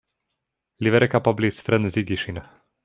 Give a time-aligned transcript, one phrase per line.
[0.87, 2.43] Li vere kapablis frenezigi ŝin.